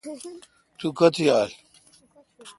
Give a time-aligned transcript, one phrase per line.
[0.77, 1.49] تو کوتھ یال۔